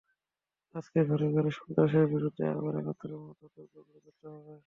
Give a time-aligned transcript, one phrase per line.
[0.75, 4.53] আজকে ঘরে ঘরে সন্ত্রাসের বিরুদ্ধে আবার একাত্তরের মতো দুর্গ গড়ে তুলতে হবে।